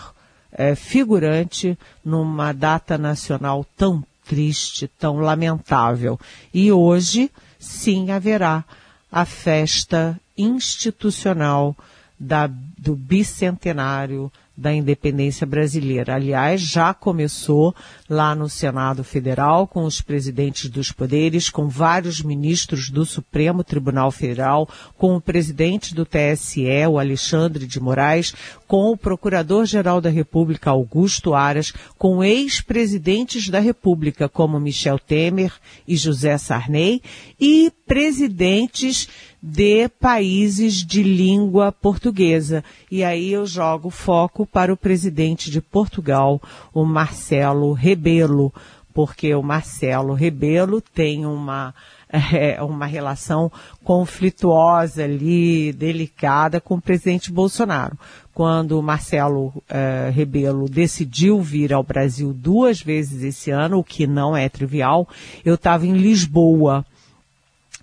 é, 0.53 0.75
figurante 0.75 1.79
numa 2.05 2.53
data 2.53 2.99
nacional 2.99 3.67
tão 3.77 4.05
triste, 4.25 4.89
tão 4.99 5.17
lamentável. 5.17 6.19
E 6.53 6.71
hoje, 6.71 7.31
sim, 7.59 8.11
haverá 8.11 8.65
a 9.11 9.25
festa 9.25 10.19
institucional 10.37 11.77
da, 12.19 12.47
do 12.79 12.95
bicentenário 12.95 14.31
da 14.57 14.73
independência 14.73 15.47
brasileira. 15.47 16.15
Aliás, 16.15 16.61
já 16.61 16.93
começou 16.93 17.75
lá 18.09 18.35
no 18.35 18.49
Senado 18.49 19.03
Federal 19.03 19.67
com 19.67 19.85
os 19.85 20.01
presidentes 20.01 20.69
dos 20.69 20.93
poderes, 20.93 21.49
com 21.49 21.69
vários 21.69 22.23
ministros 22.23 22.91
do 22.91 23.05
Supremo 23.05 23.65
Tribunal 23.65 24.11
Federal, 24.11 24.69
com 24.97 25.17
o 25.17 25.21
presidente 25.21 25.95
do 25.95 26.05
TSE, 26.05 26.87
o 26.89 26.99
Alexandre 26.99 27.67
de 27.67 27.81
Moraes, 27.81 28.35
com 28.67 28.91
o 28.91 28.97
Procurador-Geral 28.97 30.01
da 30.01 30.11
República, 30.11 30.71
Augusto 30.71 31.35
Aras, 31.35 31.73
com 31.99 32.23
ex-presidentes 32.23 33.49
da 33.49 33.59
República, 33.59 34.29
como 34.29 34.61
Michel 34.61 34.99
Temer 34.99 35.53
e 35.87 35.97
José 35.97 36.37
Sarney, 36.39 37.03
e 37.41 37.73
presidentes 37.87 39.09
de 39.43 39.89
países 39.89 40.75
de 40.87 41.03
língua 41.03 41.73
portuguesa. 41.73 42.63
E 42.91 43.03
aí 43.03 43.33
eu 43.33 43.45
jogo 43.45 43.91
foco 43.91 44.47
para 44.47 44.73
o 44.73 44.77
presidente 44.77 45.51
de 45.51 45.61
Portugal, 45.61 46.41
o 46.73 46.85
Marcelo 46.85 47.73
Rebelo, 47.73 48.53
porque 48.95 49.35
o 49.35 49.43
Marcelo 49.43 50.15
Rebelo 50.15 50.81
tem 50.81 51.27
uma 51.27 51.75
é, 52.33 52.63
uma 52.63 52.85
relação 52.85 53.51
conflituosa 53.83 55.05
ali, 55.05 55.73
delicada 55.73 56.61
com 56.61 56.75
o 56.75 56.81
presidente 56.81 57.33
Bolsonaro. 57.33 57.99
Quando 58.35 58.79
o 58.79 58.83
Marcelo 58.83 59.53
é, 59.69 60.11
Rebelo 60.15 60.69
decidiu 60.69 61.41
vir 61.41 61.73
ao 61.73 61.83
Brasil 61.83 62.33
duas 62.33 62.81
vezes 62.81 63.23
esse 63.23 63.51
ano, 63.51 63.79
o 63.79 63.85
que 63.85 64.07
não 64.07 64.37
é 64.37 64.49
trivial, 64.49 65.09
eu 65.45 65.55
estava 65.55 65.87
em 65.87 65.95
Lisboa 65.95 66.85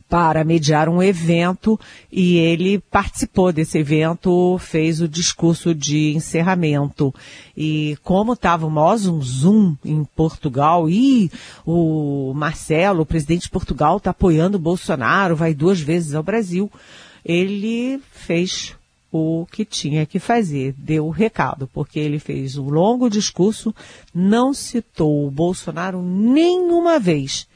para 0.09 0.43
mediar 0.43 0.89
um 0.89 1.03
evento 1.03 1.79
e 2.11 2.37
ele 2.37 2.79
participou 2.79 3.53
desse 3.53 3.77
evento, 3.77 4.57
fez 4.57 4.99
o 4.99 5.07
discurso 5.07 5.75
de 5.75 6.13
encerramento. 6.15 7.13
E 7.55 7.95
como 8.03 8.33
estava 8.33 8.65
o 8.65 8.71
maior 8.71 8.97
zoom, 8.97 9.21
zoom 9.21 9.75
em 9.85 10.03
Portugal, 10.15 10.89
e 10.89 11.31
o 11.63 12.33
Marcelo, 12.35 13.03
o 13.03 13.05
presidente 13.05 13.43
de 13.43 13.51
Portugal, 13.51 13.97
está 13.97 14.09
apoiando 14.09 14.57
o 14.57 14.61
Bolsonaro, 14.61 15.35
vai 15.35 15.53
duas 15.53 15.79
vezes 15.79 16.15
ao 16.15 16.23
Brasil, 16.23 16.71
ele 17.23 18.01
fez 18.11 18.75
o 19.11 19.45
que 19.51 19.65
tinha 19.65 20.05
que 20.05 20.19
fazer, 20.19 20.73
deu 20.77 21.05
o 21.05 21.11
recado, 21.11 21.69
porque 21.73 21.99
ele 21.99 22.19
fez 22.19 22.57
um 22.57 22.69
longo 22.69 23.09
discurso, 23.09 23.73
não 24.13 24.53
citou 24.53 25.27
o 25.27 25.31
Bolsonaro 25.31 26.01
nenhuma 26.01 26.99
vez 26.99 27.47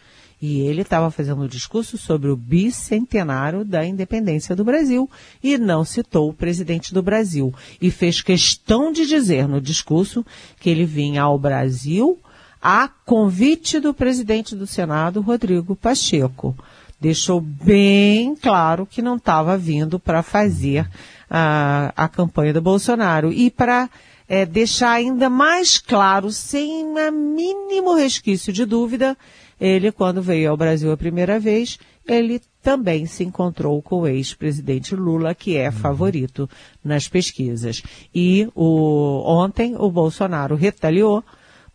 e 0.45 0.59
ele 0.59 0.81
estava 0.81 1.09
fazendo 1.09 1.43
um 1.43 1.47
discurso 1.47 1.97
sobre 1.97 2.29
o 2.29 2.35
bicentenário 2.35 3.63
da 3.63 3.85
independência 3.85 4.53
do 4.53 4.65
Brasil 4.65 5.09
e 5.41 5.57
não 5.57 5.85
citou 5.85 6.29
o 6.29 6.33
presidente 6.33 6.93
do 6.93 7.01
Brasil. 7.01 7.53
E 7.81 7.89
fez 7.89 8.21
questão 8.21 8.91
de 8.91 9.05
dizer 9.05 9.47
no 9.47 9.61
discurso 9.61 10.25
que 10.59 10.69
ele 10.69 10.83
vinha 10.83 11.23
ao 11.23 11.39
Brasil 11.39 12.19
a 12.61 12.89
convite 12.89 13.79
do 13.79 13.93
presidente 13.93 14.53
do 14.53 14.67
Senado, 14.67 15.21
Rodrigo 15.21 15.77
Pacheco. 15.77 16.53
Deixou 16.99 17.39
bem 17.39 18.35
claro 18.35 18.85
que 18.85 19.01
não 19.01 19.15
estava 19.15 19.57
vindo 19.57 19.97
para 19.97 20.21
fazer 20.21 20.89
a, 21.35 21.91
a 21.97 22.07
campanha 22.07 22.53
do 22.53 22.61
Bolsonaro. 22.61 23.33
E 23.33 23.49
para 23.49 23.89
é, 24.29 24.45
deixar 24.45 24.91
ainda 24.91 25.31
mais 25.31 25.79
claro, 25.79 26.31
sem 26.31 26.85
o 26.85 27.11
mínimo 27.11 27.95
resquício 27.95 28.53
de 28.53 28.65
dúvida, 28.65 29.17
ele, 29.59 29.91
quando 29.91 30.21
veio 30.21 30.51
ao 30.51 30.57
Brasil 30.57 30.91
a 30.91 30.97
primeira 30.97 31.39
vez, 31.39 31.79
ele 32.07 32.39
também 32.61 33.07
se 33.07 33.23
encontrou 33.23 33.81
com 33.81 34.01
o 34.01 34.07
ex-presidente 34.07 34.95
Lula, 34.95 35.33
que 35.33 35.57
é 35.57 35.71
favorito 35.71 36.47
nas 36.83 37.07
pesquisas. 37.07 37.81
E 38.13 38.47
o, 38.53 39.23
ontem 39.25 39.75
o 39.77 39.89
Bolsonaro 39.89 40.55
retaliou, 40.55 41.23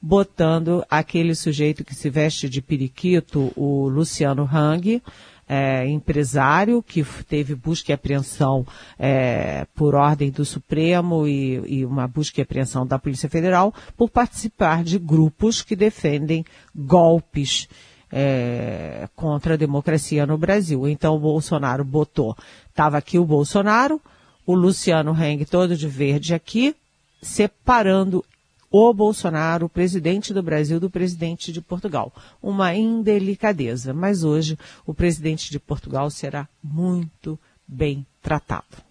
botando 0.00 0.84
aquele 0.88 1.34
sujeito 1.34 1.84
que 1.84 1.94
se 1.94 2.08
veste 2.08 2.48
de 2.48 2.62
periquito, 2.62 3.52
o 3.56 3.88
Luciano 3.88 4.48
Hang, 4.50 5.02
é, 5.48 5.86
empresário 5.88 6.82
que 6.82 7.02
teve 7.26 7.54
busca 7.54 7.90
e 7.90 7.94
apreensão 7.94 8.66
é, 8.98 9.66
por 9.74 9.94
ordem 9.94 10.30
do 10.30 10.44
Supremo 10.44 11.26
e, 11.26 11.78
e, 11.78 11.86
uma 11.86 12.06
busca 12.06 12.40
e 12.40 12.42
apreensão 12.42 12.86
da 12.86 12.98
Polícia 12.98 13.30
Federal 13.30 13.72
por 13.96 14.10
participar 14.10 14.84
de 14.84 14.98
grupos 14.98 15.62
que 15.62 15.74
defendem 15.74 16.44
golpes 16.76 17.66
é, 18.12 19.08
contra 19.16 19.54
a 19.54 19.56
democracia 19.56 20.26
no 20.26 20.36
Brasil. 20.36 20.86
Então 20.86 21.16
o 21.16 21.20
Bolsonaro 21.20 21.84
botou, 21.84 22.36
estava 22.68 22.98
aqui 22.98 23.18
o 23.18 23.24
Bolsonaro, 23.24 24.00
o 24.46 24.54
Luciano 24.54 25.16
Heng 25.18 25.44
todo 25.46 25.76
de 25.76 25.88
verde 25.88 26.34
aqui, 26.34 26.76
separando 27.22 28.24
o 28.70 28.92
Bolsonaro, 28.92 29.66
o 29.66 29.68
presidente 29.68 30.34
do 30.34 30.42
Brasil, 30.42 30.78
do 30.78 30.90
presidente 30.90 31.52
de 31.52 31.60
Portugal. 31.60 32.12
Uma 32.42 32.74
indelicadeza, 32.74 33.94
mas 33.94 34.24
hoje 34.24 34.58
o 34.86 34.92
presidente 34.92 35.50
de 35.50 35.58
Portugal 35.58 36.10
será 36.10 36.48
muito 36.62 37.38
bem 37.66 38.06
tratado. 38.22 38.87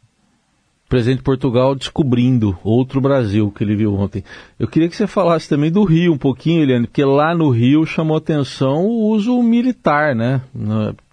Presidente 0.87 1.17
de 1.17 1.23
Portugal 1.23 1.75
descobrindo 1.75 2.57
outro 2.63 3.01
Brasil 3.01 3.51
que 3.51 3.61
ele 3.61 3.75
viu 3.75 3.93
ontem. 3.93 4.23
Eu 4.57 4.69
queria 4.69 4.87
que 4.87 4.95
você 4.95 5.05
falasse 5.05 5.49
também 5.49 5.69
do 5.69 5.83
Rio 5.83 6.13
um 6.13 6.17
pouquinho, 6.17 6.63
Eliane, 6.63 6.87
porque 6.87 7.03
lá 7.03 7.35
no 7.35 7.49
Rio 7.49 7.85
chamou 7.85 8.15
atenção 8.15 8.85
o 8.85 9.09
uso 9.09 9.41
militar, 9.43 10.15
né? 10.15 10.41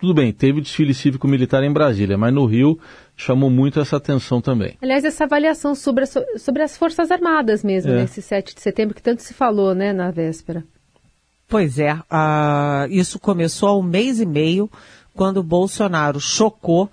Tudo 0.01 0.15
bem, 0.15 0.33
teve 0.33 0.61
desfile 0.61 0.95
cívico 0.95 1.27
militar 1.27 1.65
em 1.65 1.73
Brasília, 1.73 2.17
mas 2.17 2.33
no 2.33 2.47
Rio 2.47 2.79
chamou 3.17 3.51
muito 3.51 3.81
essa 3.81 3.97
atenção 3.97 4.41
também. 4.41 4.77
Aliás, 4.81 5.05
essa 5.05 5.25
avaliação 5.25 5.75
sobre, 5.75 6.05
a, 6.05 6.39
sobre 6.39 6.63
as 6.63 6.77
Forças 6.77 7.11
Armadas 7.11 7.65
mesmo, 7.65 7.91
é. 7.91 8.03
nesse 8.03 8.23
7 8.23 8.55
de 8.55 8.61
setembro, 8.61 8.95
que 8.95 9.03
tanto 9.03 9.23
se 9.23 9.35
falou, 9.35 9.75
né, 9.75 9.93
na 9.93 10.13
véspera. 10.13 10.65
Pois 11.49 11.79
é, 11.79 11.95
uh, 11.95 12.87
isso 12.91 13.19
começou 13.19 13.69
há 13.69 13.77
um 13.77 13.83
mês 13.83 14.21
e 14.21 14.27
meio, 14.27 14.71
quando 15.15 15.39
o 15.39 15.43
Bolsonaro 15.43 16.21
chocou 16.21 16.89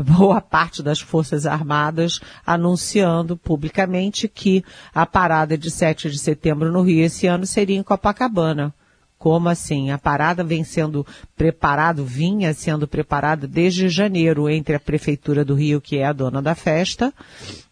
boa 0.00 0.40
parte 0.40 0.82
das 0.82 1.00
Forças 1.00 1.44
Armadas 1.44 2.20
anunciando 2.46 3.36
publicamente 3.36 4.28
que 4.28 4.64
a 4.94 5.04
parada 5.04 5.58
de 5.58 5.70
7 5.70 6.10
de 6.10 6.18
setembro 6.18 6.72
no 6.72 6.82
Rio 6.82 7.04
esse 7.04 7.26
ano 7.26 7.46
seria 7.46 7.76
em 7.76 7.82
Copacabana. 7.82 8.74
Como 9.22 9.48
assim? 9.48 9.92
A 9.92 9.98
parada 9.98 10.42
vem 10.42 10.64
sendo 10.64 11.06
preparado, 11.36 12.04
vinha 12.04 12.52
sendo 12.52 12.88
preparada 12.88 13.46
desde 13.46 13.88
janeiro 13.88 14.50
entre 14.50 14.74
a 14.74 14.80
Prefeitura 14.80 15.44
do 15.44 15.54
Rio, 15.54 15.80
que 15.80 15.98
é 15.98 16.04
a 16.04 16.12
dona 16.12 16.42
da 16.42 16.56
festa, 16.56 17.14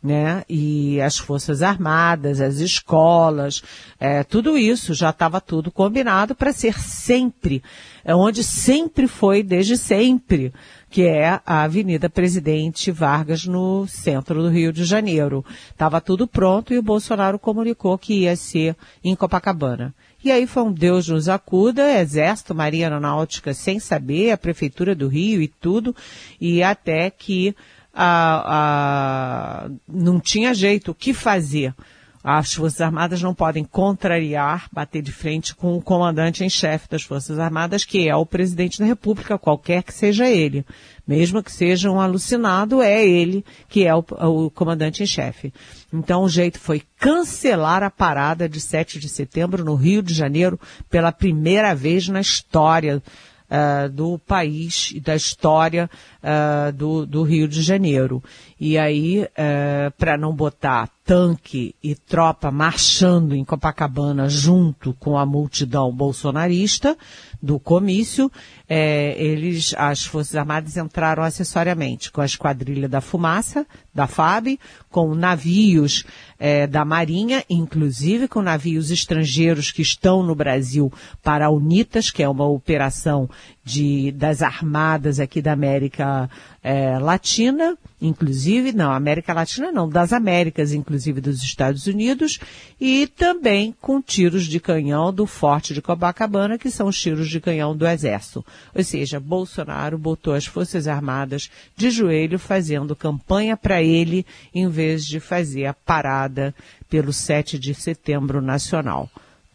né, 0.01 0.45
e 0.49 1.01
as 1.01 1.19
Forças 1.19 1.61
Armadas, 1.61 2.41
as 2.41 2.61
escolas, 2.61 3.65
é, 3.99 4.23
tudo 4.23 4.57
isso 4.57 4.95
já 4.95 5.11
estava 5.11 5.41
tudo 5.41 5.73
combinado 5.73 6.37
para 6.37 6.53
ser 6.53 6.79
sempre, 6.79 7.65
é 8.05 8.15
onde 8.15 8.45
sempre 8.45 9.09
foi 9.09 9.43
desde 9.43 9.77
sempre, 9.77 10.53
que 10.89 11.03
é 11.03 11.41
a 11.45 11.65
Avenida 11.65 12.09
Presidente 12.09 12.93
Vargas 12.93 13.45
no 13.45 13.89
centro 13.89 14.41
do 14.41 14.49
Rio 14.49 14.73
de 14.73 14.85
Janeiro. 14.85 15.45
Estava 15.71 16.01
tudo 16.01 16.29
pronto 16.29 16.73
e 16.73 16.79
o 16.79 16.83
Bolsonaro 16.83 17.41
comunicou 17.41 17.99
que 17.99 18.21
ia 18.21 18.37
ser 18.37 18.77
em 19.03 19.17
Copacabana. 19.17 19.93
E 20.23 20.31
aí 20.31 20.47
foi 20.47 20.63
um 20.65 20.73
Deus 20.73 21.09
nos 21.09 21.29
acuda, 21.29 21.99
Exército, 21.99 22.55
Marinha 22.55 22.87
Aeronáutica 22.87 23.55
sem 23.55 23.81
saber, 23.81 24.31
a 24.31 24.37
Prefeitura 24.37 24.95
do 24.95 25.09
Rio 25.09 25.41
e 25.41 25.49
tudo, 25.49 25.97
e 26.39 26.63
até 26.63 27.09
que 27.11 27.57
a, 27.93 29.65
a, 29.65 29.71
não 29.89 30.21
tinha 30.21 30.53
jeito, 30.55 30.91
o 30.91 30.95
que 30.95 31.15
fazer? 31.15 31.75
As 32.23 32.53
Forças 32.53 32.83
Armadas 32.83 33.23
não 33.23 33.35
podem 33.35 33.65
contrariar, 33.65 34.69
bater 34.71 35.01
de 35.01 35.11
frente 35.11 35.55
com 35.55 35.75
o 35.77 35.81
comandante 35.81 36.45
em 36.45 36.51
chefe 36.51 36.87
das 36.91 37.03
Forças 37.03 37.39
Armadas, 37.39 37.83
que 37.83 38.07
é 38.09 38.15
o 38.15 38.27
presidente 38.27 38.79
da 38.79 38.85
República, 38.85 39.39
qualquer 39.39 39.83
que 39.83 39.95
seja 39.95 40.29
ele. 40.29 40.65
Mesmo 41.09 41.43
que 41.43 41.51
seja 41.51 41.91
um 41.91 41.99
alucinado, 41.99 42.83
é 42.83 43.03
ele 43.03 43.43
que 43.69 43.87
é 43.87 43.95
o, 43.95 44.05
o 44.11 44.51
comandante 44.51 45.03
em 45.03 45.07
chefe. 45.07 45.51
Então 45.91 46.23
o 46.23 46.29
jeito 46.29 46.61
foi 46.61 46.83
cancelar 46.99 47.83
a 47.83 47.91
parada 47.91 48.47
de 48.47 48.61
7 48.61 48.99
de 48.99 49.09
setembro 49.09 49.65
no 49.65 49.75
Rio 49.75 50.03
de 50.03 50.13
Janeiro 50.13 50.61
pela 50.91 51.11
primeira 51.11 51.75
vez 51.75 52.07
na 52.07 52.21
história 52.21 53.03
uh, 53.51 53.89
do 53.89 54.19
país 54.19 54.93
e 54.95 55.01
da 55.01 55.17
história 55.17 55.91
uh, 56.23 56.73
do, 56.73 57.05
do, 57.05 57.23
Rio 57.23 57.49
de 57.49 57.63
Janeiro. 57.63 58.23
E 58.59 58.79
aí, 58.79 59.23
uh, 59.23 59.29
eh, 59.35 59.93
para 59.99 60.17
não 60.19 60.35
botar 60.35 60.91
tanque 61.03 61.75
e 61.83 61.95
tropa 61.95 62.51
marchando 62.51 63.35
em 63.35 63.45
Copacabana 63.45 64.29
junto 64.29 64.95
com 64.95 65.19
a 65.19 65.27
multidão 65.27 65.91
bolsonarista 65.91 66.97
do 67.43 67.59
comício, 67.59 68.31
é, 68.73 69.21
eles, 69.21 69.75
as 69.77 70.07
Forças 70.07 70.37
Armadas 70.37 70.77
entraram 70.77 71.25
acessoriamente 71.25 72.13
com 72.13 72.21
a 72.21 72.25
Esquadrilha 72.25 72.89
da 72.89 73.01
Fumaça, 73.01 73.67
da 73.93 74.07
FAB, 74.07 74.61
com 74.89 75.13
navios 75.13 76.05
é, 76.39 76.69
da 76.69 76.85
Marinha, 76.85 77.45
inclusive 77.51 78.29
com 78.29 78.41
navios 78.41 78.93
estrangeiros 78.93 79.73
que 79.73 79.83
estão 79.83 80.23
no 80.23 80.37
Brasil 80.37 80.93
para 81.21 81.47
a 81.47 81.51
UNITAS, 81.51 82.13
que 82.13 82.23
é 82.23 82.29
uma 82.29 82.47
operação 82.47 83.29
de, 83.65 84.13
das 84.13 84.41
armadas 84.41 85.21
aqui 85.21 85.43
da 85.43 85.53
América 85.53 86.31
é, 86.63 86.99
Latina, 86.99 87.77
inclusive, 88.01 88.73
não, 88.73 88.91
América 88.93 89.33
Latina 89.33 89.71
não, 89.71 89.89
das 89.89 90.13
Américas, 90.13 90.73
inclusive 90.73 91.21
dos 91.21 91.43
Estados 91.43 91.87
Unidos, 91.87 92.39
e 92.81 93.07
também 93.07 93.75
com 93.81 94.01
tiros 94.01 94.45
de 94.45 94.59
canhão 94.59 95.13
do 95.13 95.27
Forte 95.27 95.75
de 95.75 95.83
Copacabana, 95.83 96.59
que 96.59 96.71
são 96.71 96.89
os 96.89 97.01
tiros 97.01 97.29
de 97.29 97.41
canhão 97.41 97.77
do 97.77 97.87
Exército. 97.87 98.45
Ou 98.75 98.83
seja, 98.83 99.21
Bolsonaro 99.21 99.99
botou 99.99 100.35
as 100.35 100.47
Forças 100.47 100.87
Armadas 100.87 101.51
de 101.77 101.91
joelho 101.91 102.39
fazendo 102.39 102.97
campanha 102.97 103.57
para 103.57 103.83
ele, 103.83 104.25
em 104.55 104.69
vez 104.69 105.05
de 105.05 105.21
fazer 105.21 105.67
a 105.67 105.75
parada 105.75 106.55
pelo 106.89 107.13
7 107.13 107.59
de 107.59 107.75
setembro 107.75 108.41
nacional. 108.41 109.09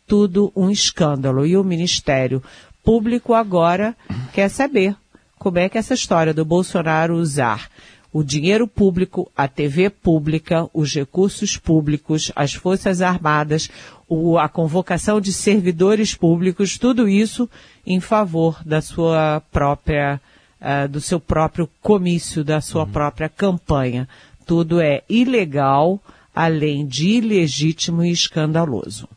Tudo 0.08 0.52
um 0.56 0.70
escândalo. 0.70 1.46
E 1.46 1.58
o 1.58 1.64
Ministério 1.64 2.44
Público 2.84 3.34
agora 3.34 3.96
quer 4.34 4.50
saber 4.50 4.96
como 5.38 5.60
é 5.60 5.68
que 5.68 5.78
essa 5.78 5.94
história 5.94 6.34
do 6.34 6.46
Bolsonaro 6.46 7.16
usar 7.16 7.70
o 8.16 8.24
dinheiro 8.24 8.66
público, 8.66 9.30
a 9.36 9.46
TV 9.46 9.90
pública, 9.90 10.70
os 10.74 10.96
recursos 10.96 11.58
públicos, 11.58 12.32
as 12.34 12.54
Forças 12.54 13.02
Armadas, 13.02 13.70
o, 14.08 14.38
a 14.38 14.48
convocação 14.48 15.20
de 15.20 15.34
servidores 15.34 16.16
públicos, 16.16 16.78
tudo 16.78 17.10
isso 17.10 17.50
em 17.86 18.00
favor 18.00 18.64
da 18.66 18.80
sua 18.80 19.44
própria, 19.52 20.22
uh, 20.62 20.88
do 20.88 21.02
seu 21.02 21.20
próprio 21.20 21.70
comício, 21.82 22.42
da 22.42 22.62
sua 22.62 22.86
uhum. 22.86 22.92
própria 22.94 23.28
campanha. 23.28 24.08
Tudo 24.46 24.80
é 24.80 25.04
ilegal, 25.10 26.02
além 26.34 26.88
de 26.88 27.18
ilegítimo 27.18 28.02
e 28.02 28.12
escandaloso. 28.12 29.10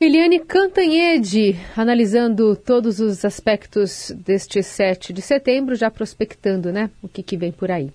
Eliane 0.00 0.40
Cantanhede, 0.40 1.54
analisando 1.76 2.56
todos 2.56 2.98
os 2.98 3.24
aspectos 3.24 4.10
deste 4.16 4.64
7 4.64 5.12
de 5.12 5.22
setembro, 5.22 5.76
já 5.76 5.88
prospectando, 5.92 6.72
né? 6.72 6.90
O 7.00 7.06
que, 7.06 7.22
que 7.22 7.36
vem 7.36 7.52
por 7.52 7.70
aí. 7.70 7.92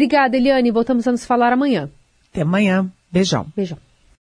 Obrigada, 0.00 0.34
Eliane. 0.34 0.70
Voltamos 0.70 1.06
a 1.06 1.12
nos 1.12 1.26
falar 1.26 1.52
amanhã. 1.52 1.90
Até 2.32 2.40
amanhã. 2.40 2.90
Beijão. 3.12 3.46
Beijão. 3.54 3.76